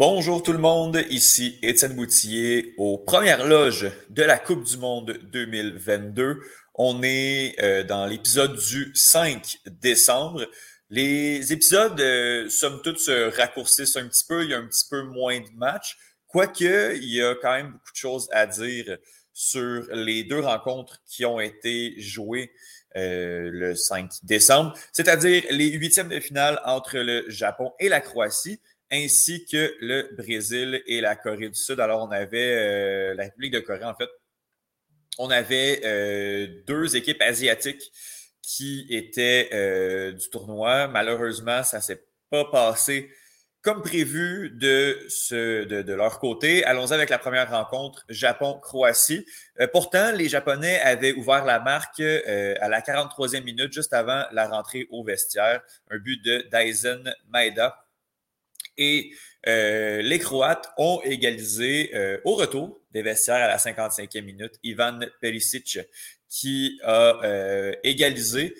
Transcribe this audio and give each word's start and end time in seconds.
Bonjour 0.00 0.42
tout 0.42 0.52
le 0.52 0.58
monde, 0.58 1.04
ici 1.10 1.58
Étienne 1.60 1.92
Boutillier 1.92 2.72
aux 2.78 2.96
premières 2.96 3.46
loges 3.46 3.92
de 4.08 4.22
la 4.22 4.38
Coupe 4.38 4.64
du 4.64 4.78
Monde 4.78 5.18
2022. 5.24 6.40
On 6.74 7.02
est 7.02 7.54
euh, 7.62 7.84
dans 7.84 8.06
l'épisode 8.06 8.56
du 8.56 8.92
5 8.94 9.58
décembre. 9.66 10.46
Les 10.88 11.52
épisodes, 11.52 12.00
euh, 12.00 12.48
somme 12.48 12.80
toute, 12.82 12.98
se 12.98 13.36
raccourcissent 13.36 13.98
un 13.98 14.08
petit 14.08 14.24
peu. 14.26 14.42
Il 14.44 14.52
y 14.52 14.54
a 14.54 14.56
un 14.56 14.66
petit 14.66 14.86
peu 14.88 15.02
moins 15.02 15.38
de 15.38 15.50
matchs. 15.54 15.98
Quoique, 16.28 16.96
il 16.96 17.14
y 17.14 17.22
a 17.22 17.34
quand 17.34 17.52
même 17.52 17.72
beaucoup 17.72 17.92
de 17.92 17.96
choses 17.96 18.26
à 18.32 18.46
dire 18.46 18.96
sur 19.34 19.86
les 19.92 20.24
deux 20.24 20.40
rencontres 20.40 21.02
qui 21.04 21.26
ont 21.26 21.40
été 21.40 22.00
jouées 22.00 22.52
euh, 22.96 23.50
le 23.52 23.74
5 23.74 24.10
décembre, 24.22 24.72
c'est-à-dire 24.92 25.44
les 25.50 25.68
huitièmes 25.72 26.08
de 26.08 26.20
finale 26.20 26.58
entre 26.64 26.96
le 26.96 27.28
Japon 27.28 27.72
et 27.78 27.90
la 27.90 28.00
Croatie 28.00 28.60
ainsi 28.90 29.46
que 29.46 29.76
le 29.80 30.10
Brésil 30.16 30.82
et 30.86 31.00
la 31.00 31.16
Corée 31.16 31.48
du 31.48 31.54
Sud. 31.54 31.80
Alors, 31.80 32.02
on 32.02 32.10
avait 32.10 32.56
euh, 32.56 33.14
la 33.14 33.24
République 33.24 33.52
de 33.52 33.60
Corée, 33.60 33.84
en 33.84 33.94
fait. 33.94 34.08
On 35.18 35.30
avait 35.30 35.80
euh, 35.84 36.62
deux 36.66 36.96
équipes 36.96 37.20
asiatiques 37.22 37.92
qui 38.42 38.86
étaient 38.90 39.48
euh, 39.52 40.12
du 40.12 40.28
tournoi. 40.30 40.88
Malheureusement, 40.88 41.62
ça 41.62 41.78
ne 41.78 41.82
s'est 41.82 42.04
pas 42.30 42.44
passé 42.46 43.10
comme 43.62 43.82
prévu 43.82 44.50
de, 44.58 44.98
ce, 45.08 45.64
de, 45.64 45.92
leur 45.92 46.18
côté. 46.18 46.64
Allons 46.64 46.92
avec 46.92 47.10
la 47.10 47.18
première 47.18 47.50
rencontre, 47.50 48.06
Japon-Croatie. 48.08 49.26
pourtant, 49.70 50.12
les 50.12 50.30
Japonais 50.30 50.80
avaient 50.80 51.12
ouvert 51.12 51.44
la 51.44 51.60
marque 51.60 52.00
à 52.00 52.68
la 52.68 52.80
43e 52.80 53.44
minute, 53.44 53.70
juste 53.70 53.92
avant 53.92 54.24
la 54.32 54.48
rentrée 54.48 54.86
au 54.90 55.04
vestiaire. 55.04 55.60
Un 55.90 55.98
but 55.98 56.24
de 56.24 56.48
Daisen 56.50 57.14
Maeda 57.28 57.76
et 58.76 59.12
euh, 59.46 60.02
les 60.02 60.18
Croates 60.18 60.70
ont 60.76 61.00
égalisé 61.02 61.90
euh, 61.94 62.18
au 62.24 62.34
retour 62.34 62.80
des 62.92 63.02
vestiaires 63.02 63.36
à 63.36 63.48
la 63.48 63.56
55e 63.56 64.22
minute. 64.22 64.54
Ivan 64.62 65.00
Perisic 65.20 65.78
qui 66.28 66.78
a 66.84 67.20
euh, 67.24 67.72
égalisé 67.82 68.54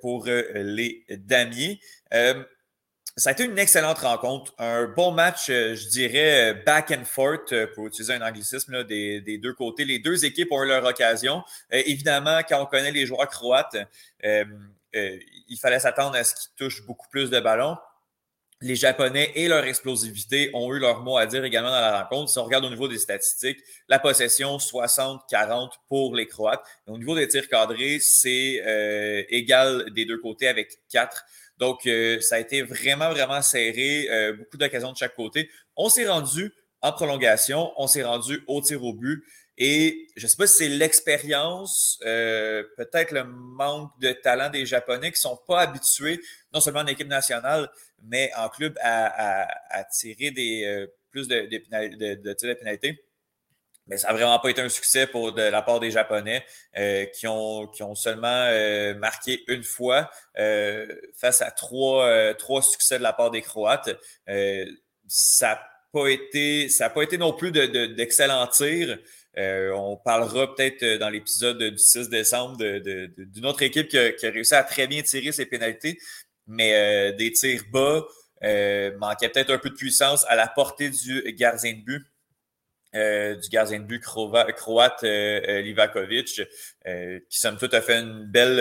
pour 0.00 0.24
les 0.26 1.04
Damiers. 1.10 1.80
ça 2.10 3.28
a 3.28 3.32
été 3.32 3.44
une 3.44 3.58
excellente 3.58 3.98
rencontre, 3.98 4.54
un 4.56 4.86
bon 4.86 5.10
match, 5.10 5.48
je 5.48 5.88
dirais, 5.90 6.54
back 6.64 6.92
and 6.92 7.04
forth, 7.04 7.52
pour 7.74 7.86
utiliser 7.86 8.14
un 8.14 8.26
anglicisme 8.26 8.84
des, 8.84 9.20
des, 9.20 9.36
deux 9.36 9.52
côtés. 9.52 9.84
Les 9.84 9.98
deux 9.98 10.24
équipes 10.24 10.50
ont 10.50 10.62
eu 10.62 10.68
leur 10.68 10.82
occasion. 10.82 11.42
évidemment, 11.70 12.40
quand 12.48 12.62
on 12.62 12.64
connaît 12.64 12.90
les 12.90 13.04
joueurs 13.04 13.28
croates, 13.28 13.76
il 14.24 15.58
fallait 15.60 15.80
s'attendre 15.80 16.16
à 16.16 16.24
ce 16.24 16.34
qu'ils 16.34 16.54
touchent 16.56 16.86
beaucoup 16.86 17.08
plus 17.10 17.28
de 17.28 17.38
ballons 17.38 17.76
les 18.60 18.74
Japonais 18.74 19.32
et 19.34 19.48
leur 19.48 19.64
explosivité 19.64 20.50
ont 20.54 20.72
eu 20.74 20.78
leur 20.78 21.02
mot 21.02 21.18
à 21.18 21.26
dire 21.26 21.44
également 21.44 21.70
dans 21.70 21.80
la 21.80 22.02
rencontre. 22.02 22.30
Si 22.30 22.38
on 22.38 22.44
regarde 22.44 22.64
au 22.64 22.70
niveau 22.70 22.88
des 22.88 22.98
statistiques, 22.98 23.58
la 23.88 23.98
possession 23.98 24.56
60-40 24.56 25.70
pour 25.88 26.14
les 26.14 26.26
Croates. 26.26 26.64
au 26.86 26.96
niveau 26.96 27.14
des 27.14 27.28
tirs 27.28 27.48
cadrés, 27.48 27.98
c'est 28.00 28.62
euh, 28.66 29.22
égal 29.28 29.90
des 29.92 30.06
deux 30.06 30.18
côtés 30.18 30.48
avec 30.48 30.78
4. 30.90 31.24
Donc, 31.58 31.86
euh, 31.86 32.20
ça 32.20 32.36
a 32.36 32.38
été 32.38 32.62
vraiment, 32.62 33.10
vraiment 33.10 33.42
serré. 33.42 34.08
Euh, 34.10 34.34
beaucoup 34.34 34.56
d'occasions 34.56 34.92
de 34.92 34.96
chaque 34.96 35.14
côté. 35.14 35.50
On 35.76 35.88
s'est 35.88 36.08
rendu 36.08 36.52
en 36.80 36.92
prolongation. 36.92 37.72
On 37.76 37.86
s'est 37.86 38.04
rendu 38.04 38.42
au 38.46 38.60
tir 38.62 38.82
au 38.82 38.94
but. 38.94 39.22
Et 39.58 40.08
je 40.16 40.26
ne 40.26 40.28
sais 40.28 40.36
pas 40.36 40.46
si 40.46 40.58
c'est 40.58 40.68
l'expérience, 40.68 41.98
euh, 42.04 42.62
peut-être 42.76 43.12
le 43.12 43.24
manque 43.24 43.90
de 44.00 44.12
talent 44.12 44.50
des 44.50 44.66
Japonais 44.66 45.10
qui 45.12 45.16
ne 45.16 45.30
sont 45.30 45.40
pas 45.48 45.60
habitués, 45.62 46.20
non 46.52 46.60
seulement 46.60 46.80
en 46.80 46.86
équipe 46.86 47.08
nationale, 47.08 47.70
mais 48.02 48.30
en 48.36 48.48
club, 48.48 48.76
à, 48.80 49.84
tirer 49.92 50.30
des, 50.30 50.64
euh, 50.64 50.86
plus 51.10 51.28
de, 51.28 51.46
de, 51.46 52.32
tirs 52.32 52.48
de 52.48 52.54
pénalité. 52.54 53.02
Mais 53.88 53.98
ça 53.98 54.08
n'a 54.08 54.14
vraiment 54.14 54.38
pas 54.40 54.50
été 54.50 54.60
un 54.60 54.68
succès 54.68 55.06
pour 55.06 55.32
de 55.32 55.42
la 55.42 55.62
part 55.62 55.78
des 55.78 55.92
Japonais 55.92 56.44
euh, 56.76 57.04
qui, 57.06 57.28
ont, 57.28 57.68
qui 57.68 57.84
ont 57.84 57.94
seulement 57.94 58.50
marqué 58.98 59.44
une 59.46 59.62
fois 59.62 60.10
face 61.14 61.40
à 61.40 61.52
trois, 61.52 62.34
trois 62.34 62.62
succès 62.62 62.98
de 62.98 63.04
la 63.04 63.12
part 63.12 63.30
des 63.30 63.42
Croates. 63.42 63.96
ça 65.06 65.48
n'a 65.48 65.68
pas, 65.92 66.08
été, 66.08 66.68
pas 66.92 67.02
été 67.02 67.16
non 67.16 67.32
plus 67.32 67.52
d'excellents 67.52 68.48
tirs. 68.48 68.98
Euh, 69.38 69.70
on 69.72 69.96
parlera 69.96 70.54
peut-être 70.54 70.82
euh, 70.82 70.98
dans 70.98 71.10
l'épisode 71.10 71.62
du 71.62 71.78
6 71.78 72.08
décembre 72.08 72.56
d'une 72.56 73.44
autre 73.44 73.62
équipe 73.62 73.88
qui 73.88 73.98
a, 73.98 74.30
réussi 74.30 74.54
à 74.54 74.64
très 74.64 74.86
bien 74.86 75.02
tirer 75.02 75.30
ses 75.30 75.44
pénalités, 75.44 75.98
mais 76.46 76.74
euh, 76.74 77.16
des 77.16 77.32
tirs 77.32 77.64
bas, 77.72 78.04
manquait 78.98 79.28
peut-être 79.28 79.50
un 79.50 79.58
peu 79.58 79.70
de 79.70 79.74
puissance 79.74 80.24
à 80.28 80.36
la 80.36 80.46
portée 80.46 80.90
du 80.90 81.22
gardien 81.32 81.72
de 81.72 81.82
but. 81.82 82.06
du 83.42 83.48
gardien 83.48 83.80
de 83.80 83.84
but 83.84 84.00
croate 84.00 85.02
Livakovic, 85.02 86.42
qui 86.84 87.38
somme 87.38 87.56
toute 87.58 87.74
a 87.74 87.80
fait 87.80 87.98
une 87.98 88.24
belle, 88.24 88.60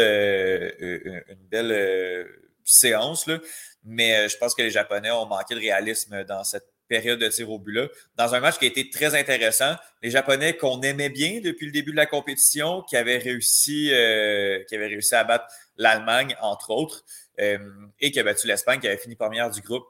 une 0.79 1.47
belle 1.47 2.27
séance. 2.63 3.27
Là. 3.27 3.39
Mais 3.83 4.27
je 4.27 4.37
pense 4.37 4.55
que 4.55 4.63
les 4.63 4.71
Japonais 4.71 5.11
ont 5.11 5.27
manqué 5.27 5.53
de 5.53 5.59
réalisme 5.59 6.23
dans 6.23 6.43
cette 6.43 6.65
période 6.87 7.19
de 7.19 7.27
tir 7.27 7.49
au 7.49 7.59
but-là, 7.59 7.87
dans 8.15 8.35
un 8.35 8.39
match 8.39 8.57
qui 8.57 8.65
a 8.65 8.67
été 8.67 8.89
très 8.89 9.15
intéressant. 9.15 9.75
Les 10.01 10.11
Japonais 10.11 10.55
qu'on 10.55 10.81
aimait 10.81 11.09
bien 11.09 11.39
depuis 11.41 11.65
le 11.65 11.71
début 11.71 11.91
de 11.91 11.97
la 11.97 12.05
compétition, 12.05 12.81
qui 12.83 12.97
avaient 12.97 13.17
réussi, 13.17 13.91
euh, 13.91 14.63
qui 14.67 14.75
avaient 14.75 14.87
réussi 14.87 15.15
à 15.15 15.23
battre 15.23 15.45
l'Allemagne, 15.77 16.35
entre 16.41 16.71
autres, 16.71 17.03
euh, 17.39 17.57
et 17.99 18.11
qui 18.11 18.19
a 18.19 18.23
battu 18.23 18.47
l'Espagne, 18.47 18.79
qui 18.79 18.87
avait 18.87 18.97
fini 18.97 19.15
première 19.15 19.49
du 19.49 19.61
groupe. 19.61 19.85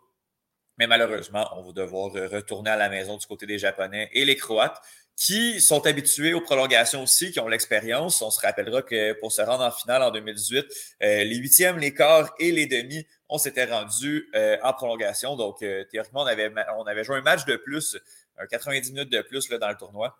Mais 0.77 0.87
malheureusement, 0.87 1.47
on 1.55 1.63
va 1.63 1.71
devoir 1.71 2.11
retourner 2.11 2.69
à 2.69 2.75
la 2.75 2.89
maison 2.89 3.17
du 3.17 3.25
côté 3.25 3.45
des 3.45 3.57
Japonais 3.57 4.09
et 4.13 4.25
les 4.25 4.35
Croates, 4.35 4.81
qui 5.15 5.61
sont 5.61 5.85
habitués 5.87 6.33
aux 6.33 6.41
prolongations 6.41 7.03
aussi, 7.03 7.31
qui 7.31 7.39
ont 7.39 7.47
l'expérience. 7.47 8.21
On 8.21 8.29
se 8.29 8.41
rappellera 8.41 8.81
que 8.81 9.13
pour 9.13 9.31
se 9.31 9.41
rendre 9.41 9.63
en 9.63 9.71
finale 9.71 10.03
en 10.03 10.11
2018, 10.11 10.65
euh, 11.03 11.23
les 11.23 11.35
huitièmes, 11.35 11.77
les 11.77 11.93
quarts 11.93 12.33
et 12.39 12.51
les 12.51 12.67
demi, 12.67 13.05
on 13.29 13.37
s'était 13.37 13.65
rendu 13.65 14.29
euh, 14.35 14.57
en 14.61 14.73
prolongation. 14.73 15.35
Donc, 15.35 15.61
euh, 15.61 15.85
théoriquement, 15.85 16.23
on 16.23 16.25
avait, 16.25 16.51
on 16.77 16.83
avait 16.83 17.03
joué 17.03 17.17
un 17.17 17.21
match 17.21 17.45
de 17.45 17.55
plus, 17.55 17.97
un 18.37 18.45
90 18.45 18.91
minutes 18.91 19.11
de 19.11 19.21
plus 19.21 19.49
là, 19.49 19.57
dans 19.57 19.69
le 19.69 19.75
tournoi. 19.75 20.17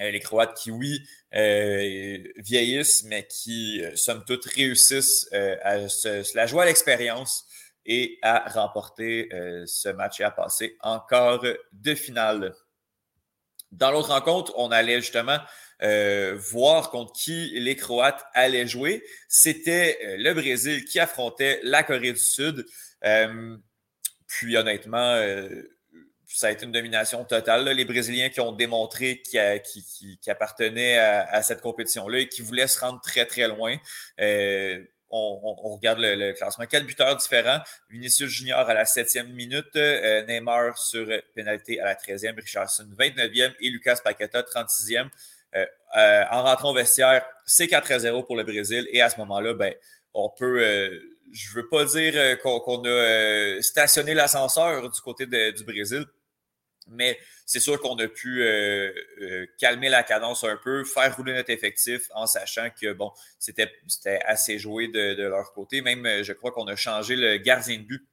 Les 0.00 0.20
Croates 0.20 0.56
qui, 0.56 0.70
oui, 0.70 1.06
vieillissent, 1.32 3.04
mais 3.04 3.26
qui, 3.26 3.82
somme 3.94 4.24
toute, 4.26 4.44
réussissent 4.46 5.28
à 5.32 5.88
se, 5.88 6.36
la 6.36 6.46
jouer 6.46 6.62
à 6.62 6.66
l'expérience 6.66 7.46
et 7.86 8.18
à 8.22 8.48
remporter 8.48 9.28
ce 9.66 9.88
match 9.90 10.20
et 10.20 10.24
à 10.24 10.30
passer 10.30 10.76
encore 10.80 11.44
de 11.72 11.94
finale. 11.94 12.54
Dans 13.72 13.92
l'autre 13.92 14.08
rencontre, 14.08 14.52
on 14.56 14.72
allait 14.72 15.00
justement 15.00 15.38
euh, 15.82 16.36
voir 16.38 16.90
contre 16.90 17.12
qui 17.12 17.52
les 17.54 17.76
Croates 17.76 18.24
allaient 18.34 18.66
jouer. 18.66 19.02
C'était 19.28 19.98
euh, 20.04 20.16
le 20.18 20.34
Brésil 20.34 20.84
qui 20.84 20.98
affrontait 20.98 21.60
la 21.62 21.82
Corée 21.82 22.12
du 22.12 22.18
Sud. 22.18 22.66
Euh, 23.04 23.56
puis 24.26 24.56
honnêtement, 24.56 25.20
ça 26.36 26.48
a 26.48 26.50
été 26.50 26.64
une 26.64 26.72
domination 26.72 27.24
totale. 27.24 27.68
Les 27.68 27.84
Brésiliens 27.84 28.28
qui 28.28 28.40
ont 28.40 28.52
démontré 28.52 29.20
qu'ils 29.22 29.62
qui, 29.62 30.30
appartenaient 30.30 30.98
à, 30.98 31.42
cette 31.42 31.60
compétition-là 31.60 32.20
et 32.20 32.28
qui 32.28 32.42
voulaient 32.42 32.66
se 32.66 32.80
rendre 32.80 33.00
très, 33.00 33.26
très 33.26 33.48
loin 33.48 33.76
on, 35.10 35.74
regarde 35.74 35.98
le, 36.00 36.32
classement. 36.32 36.66
Quatre 36.66 36.86
buteurs 36.86 37.16
différents. 37.16 37.60
Vinicius 37.88 38.30
Junior 38.30 38.58
à 38.58 38.74
la 38.74 38.84
septième 38.84 39.28
minute, 39.32 39.74
euh, 39.76 40.24
Neymar 40.26 40.78
sur 40.78 41.06
pénalité 41.34 41.80
à 41.80 41.84
la 41.84 41.94
13e, 41.94 42.36
Richardson 42.36 42.86
29e 42.96 43.52
et 43.60 43.70
Lucas 43.70 43.98
Paqueta 44.02 44.42
36e. 44.42 45.08
Euh, 45.56 45.66
euh, 45.96 46.24
en 46.30 46.44
rentrant 46.44 46.70
au 46.70 46.74
vestiaire, 46.74 47.24
c'est 47.44 47.66
4 47.66 47.98
0 47.98 48.22
pour 48.22 48.36
le 48.36 48.44
Brésil. 48.44 48.86
Et 48.92 49.02
à 49.02 49.10
ce 49.10 49.18
moment-là, 49.18 49.54
ben, 49.54 49.74
on 50.14 50.28
peut, 50.28 50.60
je 51.32 51.50
ne 51.50 51.54
veux 51.54 51.68
pas 51.68 51.84
dire 51.84 52.38
qu'on 52.40 52.82
a 52.84 53.62
stationné 53.62 54.14
l'ascenseur 54.14 54.88
du 54.88 55.00
côté 55.00 55.26
du 55.26 55.64
Brésil, 55.64 56.04
mais 56.90 57.18
c'est 57.46 57.60
sûr 57.60 57.80
qu'on 57.80 57.96
a 57.96 58.08
pu 58.08 58.42
euh, 58.42 58.92
euh, 59.22 59.46
calmer 59.58 59.88
la 59.88 60.02
cadence 60.02 60.44
un 60.44 60.56
peu, 60.56 60.84
faire 60.84 61.16
rouler 61.16 61.32
notre 61.32 61.50
effectif 61.50 62.02
en 62.14 62.26
sachant 62.26 62.68
que 62.70 62.92
bon, 62.92 63.12
c'était 63.38 63.72
assez 64.24 64.58
joué 64.58 64.88
de, 64.88 65.22
leur 65.22 65.52
côté. 65.52 65.80
Même, 65.80 66.04
euh, 66.06 66.22
je 66.22 66.32
crois 66.32 66.52
qu'on 66.52 66.66
a 66.66 66.76
changé 66.76 67.16
le 67.16 67.38
gardien 67.38 67.78
de 67.78 67.82
but. 67.82 68.06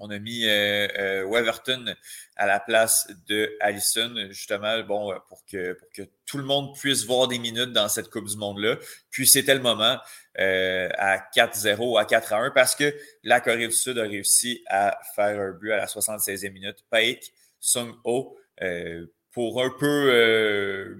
On 0.00 0.10
a 0.10 0.20
mis 0.20 0.44
Weverton 0.44 1.92
à 2.36 2.46
la 2.46 2.60
place 2.60 3.10
de 3.26 3.52
Allison, 3.58 4.14
justement, 4.30 4.80
bon, 4.84 5.12
pour 5.28 5.44
que, 5.44 5.72
pour 5.72 5.88
que 5.90 6.02
tout 6.24 6.38
le 6.38 6.44
monde 6.44 6.78
puisse 6.78 7.04
voir 7.04 7.26
des 7.26 7.40
minutes 7.40 7.72
dans 7.72 7.88
cette 7.88 8.08
Coupe 8.08 8.28
du 8.28 8.36
Monde-là. 8.36 8.76
Puis 9.10 9.26
c'était 9.26 9.56
le 9.56 9.60
moment 9.60 9.98
à 10.36 11.18
4-0 11.34 11.78
ou 11.80 11.98
à 11.98 12.04
4-1 12.04 12.52
parce 12.52 12.76
que 12.76 12.94
la 13.24 13.40
Corée 13.40 13.66
du 13.66 13.72
Sud 13.72 13.98
a 13.98 14.02
réussi 14.02 14.62
à 14.68 14.96
faire 15.16 15.40
un 15.40 15.50
but 15.50 15.72
à 15.72 15.78
la 15.78 15.86
76e 15.86 16.52
minute. 16.52 16.84
Paik 16.90 17.32
Sung-Ho 17.60 18.36
euh, 18.62 19.06
pour 19.32 19.62
un 19.62 19.70
peu 19.70 20.10
euh, 20.12 20.96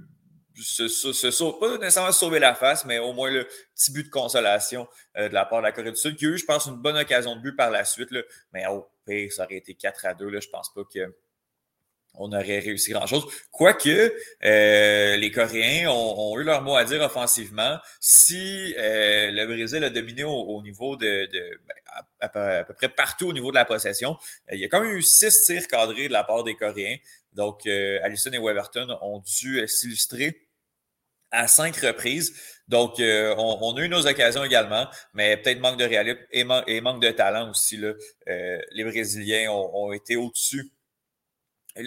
se, 0.55 1.59
pas 1.61 1.79
nécessairement 1.79 2.13
sauver 2.13 2.39
la 2.39 2.55
face, 2.55 2.85
mais 2.85 2.99
au 2.99 3.13
moins 3.13 3.31
le 3.31 3.47
petit 3.75 3.93
but 3.93 4.05
de 4.05 4.11
consolation 4.11 4.89
euh, 5.17 5.29
de 5.29 5.35
la 5.35 5.45
part 5.45 5.59
de 5.59 5.65
la 5.65 5.73
Corée 5.73 5.91
du 5.91 5.97
Sud, 5.97 6.17
qui 6.17 6.27
a 6.27 6.29
eu, 6.31 6.39
je 6.39 6.45
pense, 6.45 6.67
une 6.67 6.77
bonne 6.77 6.97
occasion 6.97 7.37
de 7.37 7.41
but 7.41 7.57
par 7.57 7.71
la 7.71 7.85
suite. 7.85 8.11
mais 8.53 8.65
pire, 9.07 9.33
ça 9.33 9.45
aurait 9.45 9.57
été 9.57 9.75
4 9.75 10.07
à 10.07 10.15
2. 10.15 10.29
Là, 10.29 10.41
je 10.41 10.49
pense 10.49 10.73
pas 10.73 10.83
que 10.85 11.15
on 12.19 12.33
aurait 12.33 12.59
réussi 12.59 12.91
grand-chose. 12.91 13.25
Quoique, 13.51 14.15
euh, 14.45 15.17
les 15.17 15.31
Coréens 15.31 15.91
ont, 15.91 16.39
eu 16.39 16.45
leur 16.45 16.63
mot 16.63 16.77
à 16.77 16.85
dire 16.85 17.01
offensivement. 17.01 17.79
Si 18.01 18.75
euh, 18.77 19.31
le 19.31 19.47
Brésil 19.47 19.83
a 19.85 19.91
dominé 19.91 20.25
au, 20.25 20.61
niveau 20.63 20.97
de, 20.97 21.29
ben, 21.67 21.75
à, 22.21 22.65
peu 22.65 22.75
près 22.75 22.89
partout 22.89 23.29
au 23.29 23.33
niveau 23.33 23.51
de 23.51 23.57
la 23.57 23.65
possession, 23.65 24.17
euh, 24.51 24.55
il 24.57 24.61
y 24.61 24.65
a 24.65 24.69
quand 24.69 24.81
même 24.81 24.97
eu 24.97 25.03
six 25.03 25.45
tirs 25.45 25.67
cadrés 25.69 26.09
de 26.09 26.13
la 26.13 26.25
part 26.25 26.45
des 26.45 26.55
Coréens. 26.55 26.97
Donc, 27.33 27.67
Allison 27.67 28.33
et 28.33 28.39
Weberton 28.39 28.99
ont 29.01 29.21
dû 29.21 29.67
s'illustrer 29.69 30.49
à 31.31 31.47
cinq 31.47 31.77
reprises. 31.77 32.35
Donc, 32.67 32.95
on, 32.99 33.77
a 33.77 33.81
eu 33.81 33.89
nos 33.89 34.07
occasions 34.09 34.43
également, 34.43 34.89
mais 35.15 35.37
peut-être 35.37 35.61
manque 35.61 35.79
de 35.79 35.85
réalisme 35.85 36.19
et, 36.33 36.81
manque 36.81 37.01
de 37.01 37.11
talent 37.11 37.51
aussi. 37.51 37.77
Là. 37.77 37.93
les 38.27 38.83
Brésiliens 38.83 39.53
ont 39.53 39.93
été 39.93 40.17
au-dessus 40.17 40.73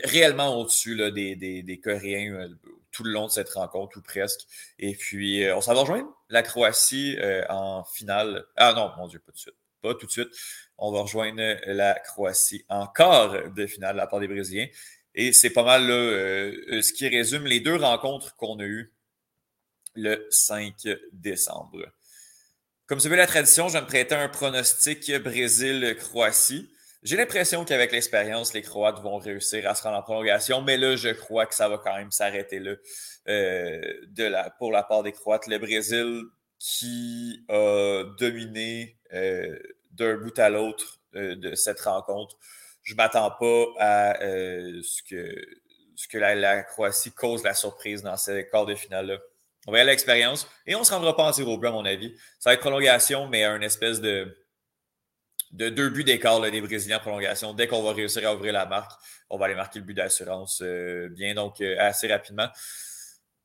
réellement 0.04 0.60
au-dessus 0.60 0.96
des, 1.12 1.36
des, 1.36 1.80
Coréens 1.80 2.34
euh, 2.34 2.50
tout 2.92 3.04
le 3.04 3.12
long 3.12 3.28
de 3.28 3.32
cette 3.32 3.50
rencontre, 3.50 3.98
ou 3.98 4.02
presque. 4.02 4.42
Et 4.80 4.96
puis, 4.96 5.44
euh, 5.44 5.56
on 5.56 5.62
s'en 5.62 5.74
va 5.74 5.82
rejoindre 5.82 6.10
la 6.30 6.44
Croatie 6.44 7.18
euh, 7.20 7.44
en 7.50 7.84
finale. 7.84 8.46
Ah 8.56 8.74
non, 8.74 8.92
mon 8.98 9.08
Dieu, 9.08 9.20
pas 9.20 9.32
tout 9.32 9.38
de 9.38 9.40
suite. 9.40 9.56
Pas 9.82 9.96
tout 9.96 10.06
de 10.06 10.12
suite. 10.12 10.30
On 10.78 10.92
va 10.92 11.02
rejoindre 11.02 11.42
la 11.68 11.94
Croatie 11.96 12.66
en 12.70 12.88
quart 12.88 13.52
de 13.52 13.68
finale 13.68 13.96
la 13.96 14.08
part 14.08 14.20
des 14.20 14.28
Brésiliens. 14.28 14.68
Et 15.14 15.34
c'est 15.34 15.50
pas 15.50 15.64
mal 15.64 15.88
là, 15.88 16.82
ce 16.82 16.94
qui 16.94 17.08
résume 17.08 17.46
les 17.46 17.60
deux 17.60 17.76
rencontres 17.76 18.36
qu'on 18.36 18.60
a 18.60 18.64
eues 18.64 18.94
le 19.96 20.26
5 20.30 20.88
décembre. 21.12 21.92
Comme 22.86 23.00
c'est 23.00 23.10
la 23.10 23.28
tradition, 23.28 23.68
je 23.68 23.74
vais 23.74 23.82
me 23.82 23.88
prêter 23.88 24.16
un 24.16 24.30
pronostic 24.30 25.12
Brésil-Croatie. 25.16 26.70
J'ai 27.04 27.18
l'impression 27.18 27.66
qu'avec 27.66 27.92
l'expérience, 27.92 28.54
les 28.54 28.62
Croates 28.62 29.00
vont 29.00 29.18
réussir 29.18 29.68
à 29.68 29.74
se 29.74 29.82
rendre 29.82 29.98
en 29.98 30.04
prolongation, 30.04 30.62
mais 30.62 30.78
là, 30.78 30.96
je 30.96 31.10
crois 31.10 31.48
que 31.48 31.56
ça 31.56 31.68
va 31.68 31.80
quand 31.80 31.96
même 31.96 32.12
s'arrêter 32.12 32.60
là 32.60 32.76
euh, 33.28 33.82
de 34.10 34.24
la, 34.26 34.52
pour 34.52 34.72
la 34.72 34.84
part 34.84 35.02
des 35.02 35.12
Croates. 35.12 35.48
Le 35.48 35.58
Brésil 35.58 36.22
qui 36.60 37.44
a 37.50 38.04
dominé 38.20 39.00
euh, 39.14 39.58
d'un 39.92 40.18
bout 40.18 40.38
à 40.38 40.52
l'autre 40.52 41.00
euh, 41.16 41.36
de 41.36 41.56
cette 41.56 41.80
rencontre. 41.82 42.38
Je 42.84 42.94
ne 42.94 42.98
m'attends 42.98 43.32
pas 43.32 43.66
à 43.80 44.20
ce 44.20 45.02
que, 45.02 45.36
ce 45.96 46.08
que 46.08 46.20
la, 46.20 46.62
Croatie 46.64 47.12
cause 47.12 47.44
la 47.44 47.56
surprise 47.56 48.04
dans 48.04 48.18
ces 48.18 48.48
quarts 48.48 48.68
de 48.68 48.76
finale-là. 48.76 49.18
On 49.66 49.72
va 49.72 49.80
y 49.80 49.82
aller 49.82 49.90
à 49.90 49.94
l'expérience 49.94 50.48
et 50.68 50.76
on 50.76 50.80
ne 50.80 50.84
se 50.84 50.92
rendra 50.92 51.16
pas 51.16 51.24
en 51.24 51.32
0 51.32 51.64
à 51.66 51.72
mon 51.72 51.86
avis. 51.86 52.16
Ça 52.40 52.52
va 52.52 52.54
être 52.56 52.60
prolongation, 52.60 53.28
mais 53.28 53.44
un 53.44 53.62
espèce 53.62 54.02
de 54.02 54.36
de 55.52 55.70
deux 55.70 55.90
buts 55.90 56.04
d'écart 56.04 56.40
des 56.42 56.62
Brésiliens 56.62 56.98
en 56.98 57.02
prolongation. 57.02 57.54
Dès 57.54 57.68
qu'on 57.68 57.84
va 57.84 57.94
réussir 57.94 58.28
à 58.28 58.36
ouvrir 58.36 58.54
la 58.54 58.66
marque, 58.66 58.92
on 59.30 59.38
va 59.38 59.46
aller 59.46 59.56
marquer 59.56 59.80
le 59.80 59.86
but 59.86 59.94
d'assurance 59.94 60.62
euh, 60.62 61.10
bien, 61.10 61.34
donc 61.34 61.62
euh, 61.62 61.76
assez 61.80 62.08
rapidement. 62.08 62.48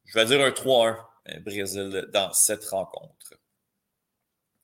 Je 0.07 0.19
vais 0.19 0.25
dire 0.25 0.41
un 0.41 0.51
3-1 0.51 0.97
euh, 1.29 1.41
Brésil 1.41 2.07
dans 2.13 2.33
cette 2.33 2.65
rencontre. 2.67 3.35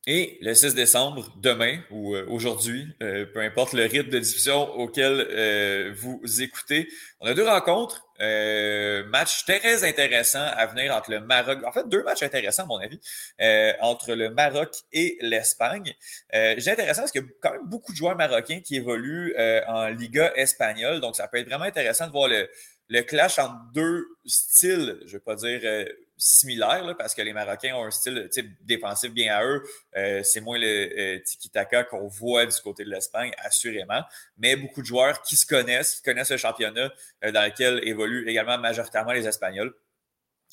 Et 0.08 0.38
le 0.40 0.52
6 0.52 0.74
décembre, 0.74 1.32
demain 1.36 1.78
ou 1.90 2.16
aujourd'hui, 2.16 2.88
peu 2.98 3.38
importe 3.40 3.72
le 3.72 3.84
rythme 3.84 4.10
de 4.10 4.18
diffusion 4.18 4.68
auquel 4.74 5.92
vous 5.94 6.20
écoutez, 6.42 6.88
on 7.20 7.26
a 7.26 7.34
deux 7.34 7.48
rencontres. 7.48 8.04
Euh, 8.22 9.04
match 9.06 9.44
très 9.44 9.84
intéressant 9.84 10.44
à 10.56 10.66
venir 10.66 10.94
entre 10.94 11.10
le 11.10 11.20
Maroc. 11.20 11.58
En 11.64 11.72
fait, 11.72 11.88
deux 11.88 12.04
matchs 12.04 12.22
intéressants, 12.22 12.62
à 12.62 12.66
mon 12.66 12.78
avis, 12.78 13.00
euh, 13.40 13.72
entre 13.80 14.14
le 14.14 14.30
Maroc 14.30 14.76
et 14.92 15.18
l'Espagne. 15.22 15.92
Euh, 16.34 16.54
J'ai 16.58 16.70
intéressant 16.70 17.02
parce 17.02 17.12
qu'il 17.12 17.22
y 17.22 17.24
a 17.24 17.28
quand 17.40 17.52
même 17.52 17.66
beaucoup 17.66 17.90
de 17.92 17.96
joueurs 17.96 18.16
marocains 18.16 18.60
qui 18.60 18.76
évoluent 18.76 19.34
euh, 19.36 19.60
en 19.66 19.88
Liga 19.88 20.32
espagnole. 20.36 21.00
Donc, 21.00 21.16
ça 21.16 21.26
peut 21.26 21.38
être 21.38 21.48
vraiment 21.48 21.64
intéressant 21.64 22.06
de 22.06 22.12
voir 22.12 22.28
le, 22.28 22.48
le 22.92 23.02
clash 23.02 23.38
entre 23.38 23.72
deux 23.72 24.06
styles, 24.26 24.98
je 25.00 25.06
ne 25.06 25.12
vais 25.12 25.20
pas 25.20 25.34
dire 25.34 25.60
euh, 25.64 25.86
similaires, 26.18 26.94
parce 26.98 27.14
que 27.14 27.22
les 27.22 27.32
Marocains 27.32 27.74
ont 27.74 27.84
un 27.84 27.90
style 27.90 28.28
défensif 28.60 29.10
bien 29.10 29.34
à 29.34 29.44
eux. 29.44 29.62
Euh, 29.96 30.22
c'est 30.22 30.42
moins 30.42 30.58
le 30.58 30.66
euh, 30.66 31.18
tiki-taka 31.20 31.84
qu'on 31.84 32.06
voit 32.06 32.44
du 32.44 32.60
côté 32.60 32.84
de 32.84 32.90
l'Espagne, 32.90 33.32
assurément. 33.38 34.02
Mais 34.36 34.56
beaucoup 34.56 34.82
de 34.82 34.86
joueurs 34.86 35.22
qui 35.22 35.36
se 35.36 35.46
connaissent, 35.46 35.94
qui 35.96 36.02
connaissent 36.02 36.32
le 36.32 36.36
championnat 36.36 36.92
dans 37.22 37.44
lequel 37.44 37.80
évoluent 37.88 38.28
également 38.28 38.58
majoritairement 38.58 39.12
les 39.12 39.26
Espagnols. 39.26 39.72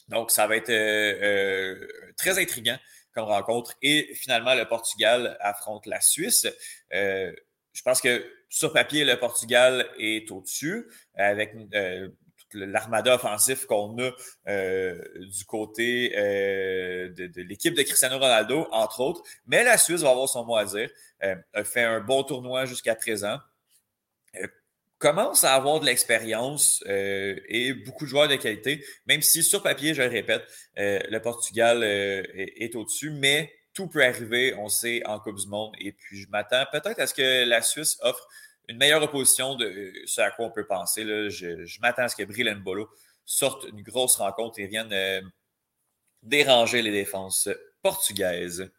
Donc, 0.07 0.31
ça 0.31 0.47
va 0.47 0.55
être 0.55 2.15
très 2.15 2.39
intriguant 2.39 2.79
comme 3.13 3.25
rencontre. 3.25 3.73
Et 3.81 4.13
finalement, 4.15 4.55
le 4.55 4.65
Portugal 4.65 5.37
affronte 5.41 5.85
la 5.87 5.99
Suisse. 5.99 6.47
je 6.91 7.81
pense 7.83 7.99
que 7.99 8.25
sur 8.47 8.71
papier, 8.71 9.03
le 9.03 9.19
Portugal 9.19 9.87
est 9.99 10.31
au-dessus, 10.31 10.87
avec 11.15 11.53
l'armada 12.53 13.15
offensif 13.15 13.65
qu'on 13.65 13.97
a 13.99 14.11
euh, 14.47 15.01
du 15.17 15.45
côté 15.45 16.13
euh, 16.17 17.09
de, 17.09 17.41
l'équipe 17.41 17.73
de 17.73 17.83
Cristiano 17.83 18.17
Ronaldo, 18.17 18.67
entre 18.71 19.01
autres. 19.01 19.23
Mais 19.47 19.63
la 19.63 19.77
Suisse 19.77 20.01
va 20.01 20.11
avoir 20.11 20.29
son 20.29 20.45
mot 20.45 20.55
à 20.55 20.65
dire. 20.65 20.89
Euh, 21.23 21.35
a 21.53 21.63
fait 21.63 21.83
un 21.83 21.99
bon 21.99 22.23
tournoi 22.23 22.65
jusqu'à 22.65 22.95
présent. 22.95 23.39
commence 24.97 25.43
à 25.43 25.53
avoir 25.53 25.79
de 25.79 25.85
l'expérience 25.85 26.83
et 26.85 27.73
beaucoup 27.73 28.05
de 28.05 28.09
joueurs 28.09 28.27
de 28.27 28.35
qualité, 28.35 28.83
même 29.05 29.21
si 29.21 29.43
sur 29.43 29.63
papier, 29.63 29.93
je 29.93 30.01
le 30.01 30.09
répète, 30.09 30.43
le 30.75 31.17
Portugal 31.19 31.83
est, 31.83 32.75
au-dessus, 32.75 33.11
mais 33.11 33.53
tout 33.73 33.87
peut 33.87 34.03
arriver, 34.03 34.53
on 34.55 34.67
sait, 34.67 35.05
en 35.05 35.19
Coupe 35.19 35.37
du 35.37 35.47
Monde. 35.47 35.73
Et 35.79 35.93
puis, 35.93 36.21
je 36.21 36.27
m'attends 36.29 36.65
peut-être 36.71 36.99
à 36.99 37.07
ce 37.07 37.13
que 37.13 37.45
la 37.45 37.61
Suisse 37.61 37.97
offre 38.01 38.27
une 38.69 38.77
meilleure 38.77 39.01
opposition 39.01 39.55
de 39.55 39.65
euh, 39.65 39.93
ce 40.05 40.21
à 40.21 40.31
quoi 40.31 40.45
on 40.45 40.51
peut 40.51 40.65
penser. 40.65 41.03
Là. 41.03 41.27
Je, 41.29 41.81
m'attends 41.81 42.03
à 42.03 42.07
ce 42.07 42.15
que 42.15 42.23
Brillen 42.23 42.59
Bolo 42.59 42.89
sorte 43.25 43.65
une 43.67 43.81
grosse 43.81 44.15
rencontre 44.15 44.59
et 44.59 44.67
vienne 44.67 44.93
euh, 44.93 45.21
déranger 46.23 46.81
les 46.81 46.91
défenses 46.91 47.49
portugaises. 47.81 48.71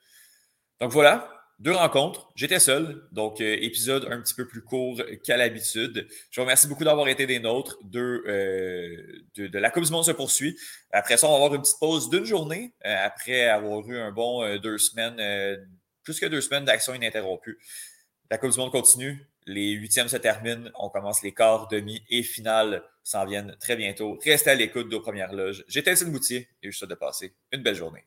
Donc 0.80 0.92
voilà, 0.92 1.28
deux 1.58 1.72
rencontres. 1.72 2.30
J'étais 2.36 2.60
seul, 2.60 3.08
donc 3.10 3.40
euh, 3.40 3.56
épisode 3.60 4.06
un 4.10 4.20
petit 4.20 4.34
peu 4.34 4.46
plus 4.46 4.62
court 4.62 5.02
qu'à 5.24 5.36
l'habitude. 5.36 6.06
Je 6.30 6.40
vous 6.40 6.44
remercie 6.44 6.68
beaucoup 6.68 6.84
d'avoir 6.84 7.08
été 7.08 7.26
des 7.26 7.40
nôtres. 7.40 7.76
de, 7.82 8.22
de, 9.36 9.58
la 9.58 9.70
Coupe 9.70 9.84
du 9.84 9.90
Monde 9.90 10.04
se 10.04 10.12
poursuit. 10.12 10.56
Après 10.92 11.16
ça, 11.16 11.26
on 11.26 11.30
va 11.30 11.36
avoir 11.36 11.54
une 11.54 11.62
petite 11.62 11.80
pause 11.80 12.10
d'une 12.10 12.24
journée 12.24 12.74
après 12.82 13.48
avoir 13.48 13.86
eu 13.88 13.98
un 13.98 14.12
bon 14.12 14.56
deux 14.58 14.78
semaines, 14.78 15.66
plus 16.04 16.20
que 16.20 16.26
deux 16.26 16.40
semaines 16.40 16.64
d'action 16.64 16.94
ininterrompue. 16.94 17.58
La 18.30 18.38
Coupe 18.38 18.52
du 18.52 18.58
Monde 18.58 18.70
continue. 18.70 19.29
Les 19.46 19.72
huitièmes 19.72 20.08
se 20.08 20.16
terminent. 20.16 20.70
On 20.78 20.90
commence 20.90 21.22
les 21.22 21.32
quarts, 21.32 21.68
demi 21.68 22.02
et 22.10 22.22
finales 22.22 22.82
s'en 23.02 23.24
viennent 23.24 23.56
très 23.58 23.76
bientôt. 23.76 24.18
Restez 24.24 24.50
à 24.50 24.54
l'écoute 24.54 24.88
de 24.90 24.98
premières 24.98 25.32
loges. 25.32 25.64
J'étais 25.66 25.92
Étienne 25.92 26.12
Boutier 26.12 26.48
et 26.62 26.70
je 26.70 26.76
souhaite 26.76 26.90
de 26.90 26.94
passer 26.94 27.34
une 27.52 27.62
belle 27.62 27.74
journée. 27.74 28.04